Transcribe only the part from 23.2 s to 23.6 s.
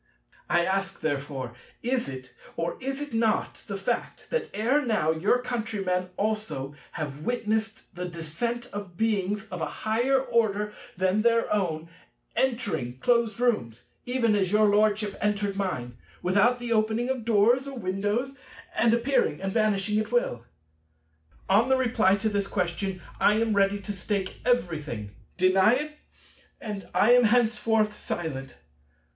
am